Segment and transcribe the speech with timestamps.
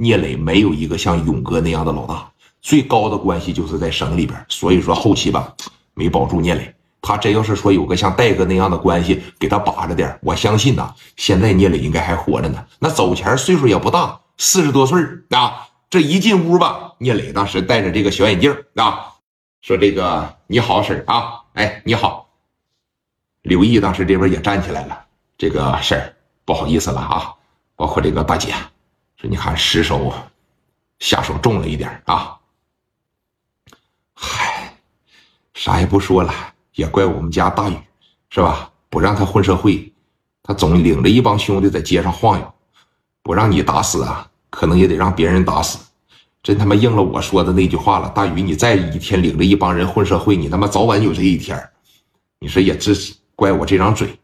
[0.00, 2.30] 聂磊没有一个像勇哥那样的老大，
[2.62, 5.52] 最高的关系就是在省里边，所以说后期吧
[5.94, 6.72] 没保住聂磊。
[7.02, 12.64] 他真要是说有个像戴哥那样的关系给他把着点，我相信呐，现在聂磊应该还活着呢。
[12.78, 15.00] 那走前岁数也不大，四十多岁
[15.30, 15.64] 啊。
[15.90, 19.14] 这一进屋吧，聂磊当时戴着这个小眼镜啊，
[19.62, 22.28] 说：“这个你好，婶啊，哎，你好。”
[23.42, 25.06] 刘毅当时这边也站起来了，
[25.38, 27.32] 这个婶儿不好意思了啊，
[27.74, 28.52] 包括这个大姐，
[29.20, 30.14] 说你看失手
[31.00, 32.38] 下手重了一点啊。
[34.14, 34.72] 嗨，
[35.54, 36.32] 啥也不说了。
[36.74, 37.76] 也怪我们家大宇，
[38.30, 38.70] 是吧？
[38.88, 39.92] 不让他混社会，
[40.44, 42.54] 他总领着一帮兄弟在街上晃悠，
[43.20, 45.80] 不让你打死啊，可能也得让别人打死。
[46.40, 51.60] 真他妈应了我说的那句话了，大宇，你再一天领着一帮人混社会，你他妈早晚有这一天。
[52.38, 52.92] 你说也这
[53.34, 54.16] 怪我这张嘴。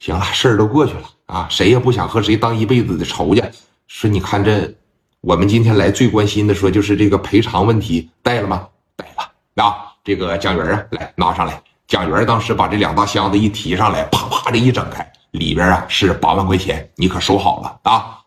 [0.00, 3.48] 行了，事儿都过去了啊，谁也不想和谁当一辈子的仇家。
[3.90, 4.72] 说你看这，
[5.20, 8.68] 我们今天来最关心的，说就是这个赔偿问题，带了吗？
[8.94, 11.60] 带了啊，这个蒋元啊，来拿上来。
[11.88, 18.20] 蒋元当时把这两大箱子一提上来，啪啪的一整开，里边啊是八万块钱，你可收好了啊。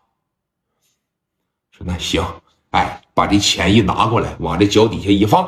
[1.72, 2.22] 说那行，
[2.72, 5.48] 哎，把这钱一拿过来，往这脚底下一放，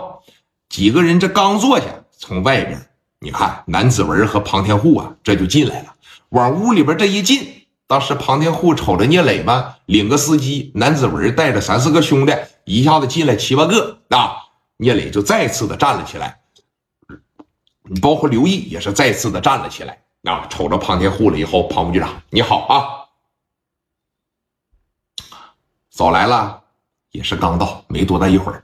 [0.69, 1.87] 几个人这刚坐下，
[2.17, 2.81] 从外边
[3.19, 5.93] 你看南子文和庞天护啊，这就进来了，
[6.29, 12.33] 往屋里边这一进，当时庞天户瞅着聂磊嘛，领个司机，南子文带着三四个兄弟，
[12.63, 14.37] 一下子进来七八个啊，
[14.77, 16.39] 聂磊就再次的站了起来。
[18.01, 23.05] 包括刘毅也是再次的站了起来啊，瞅着庞天户了以后，庞副局长你好啊，
[25.91, 26.63] 早来了，
[27.11, 28.63] 也是刚到，没多大一会儿。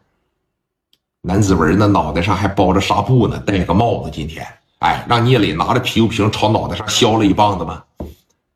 [1.22, 4.44] 南子文那脑袋上还包着纱布呢，戴个帽子，今天
[4.80, 7.84] 哎，让聂磊拿着啤酒瓶朝脑袋上削了一棒子嘛。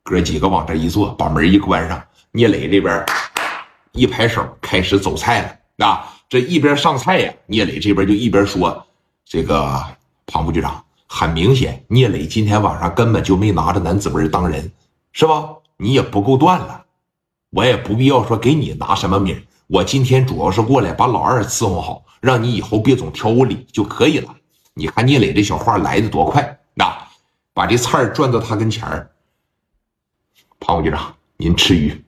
[0.06, 3.04] 哥几个往这一坐，把门一关上，聂磊这边
[3.92, 6.06] 一拍手，开始走菜了啊。
[6.28, 8.86] 这一边上菜呀，聂磊这边就一边说
[9.24, 9.84] 这个。
[10.28, 14.72] 庞副局长，很明显，聂磊今天晚上根本就没拿着南子文当人，
[15.12, 15.50] 是吧？
[15.76, 16.82] 你也不够断了，
[17.50, 19.40] 我也不必要说给你拿什么名。
[19.68, 24.34] 我今天主要是过来把老二伺候好，让你以后别总挑我理就可以了。
[24.74, 26.92] 你看聂磊这小话来的多快，那
[27.54, 29.08] 把这菜转到他跟前儿。
[30.58, 32.04] 庞副局长，您吃鱼，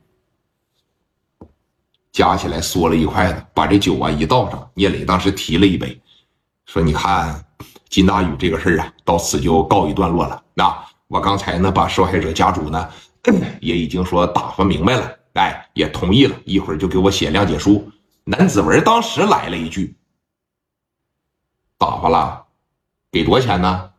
[2.12, 4.70] 加起来嗦了一筷子，把这酒啊一倒上。
[4.74, 6.00] 聂磊当时提了一杯，
[6.66, 7.44] 说：“你看。”
[7.88, 10.44] 金大宇这个事儿啊，到此就告一段落了。
[10.52, 12.90] 那我刚才呢，把受害者家属呢，
[13.62, 17.90] 也已经说打发明白了，哎，也同意了，一会儿就给我写谅解书。
[18.24, 19.96] 南子文当时来了一句
[21.78, 22.44] ：“打发了，
[23.10, 23.90] 给多少钱呢？”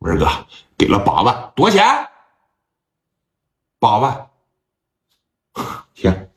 [0.00, 0.28] 文哥
[0.76, 2.07] 给了八万，多少钱？
[3.80, 4.28] 八万，
[5.94, 6.28] 行，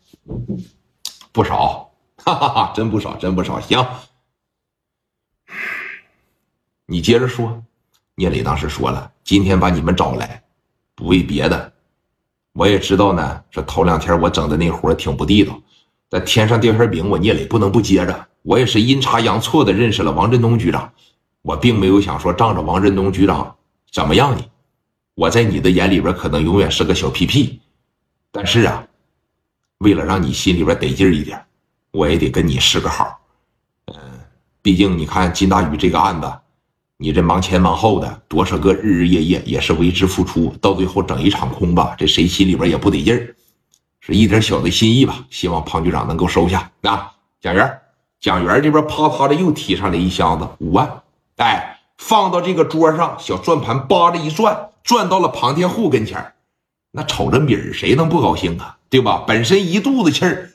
[1.31, 3.83] 不少，哈哈哈，真不少，真不少，行。
[6.85, 7.63] 你接着说，
[8.13, 10.43] 聂磊当时说了，今天把你们找来，
[10.93, 11.73] 不为别的，
[12.53, 13.43] 我也知道呢。
[13.49, 15.59] 这头两天我整的那活挺不地道，
[16.09, 18.27] 但天上掉馅饼，我聂磊不能不接着。
[18.43, 20.93] 我也是阴差阳错的认识了王振东局长，
[21.41, 23.55] 我并没有想说仗着王振东局长
[23.91, 24.47] 怎么样你，
[25.15, 27.59] 我在你的眼里边可能永远是个小屁屁，
[28.31, 28.83] 但是啊，
[29.79, 31.43] 为了让你心里边得劲一点，
[31.91, 33.19] 我也得跟你示个好。
[33.87, 33.95] 嗯，
[34.61, 36.31] 毕竟你看金大宇这个案子。
[37.03, 43.35] 你这忙前忙后的，多少个日日夜夜也是为之付出，到最后整一场空吧，这谁心里边也不得劲儿，
[44.01, 47.11] 是一点小的心意吧，希望庞局长能够收下啊。
[47.41, 47.79] 蒋元，
[48.19, 51.01] 蒋元这边啪啪的又提上来一箱子五万，
[51.37, 56.33] 哎，放到这个桌上，小转盘扒着一转，转到了庞天户跟前
[56.91, 58.77] 那瞅着米儿，谁能不高兴啊？
[58.89, 59.23] 对吧？
[59.25, 60.51] 本身一肚子气儿，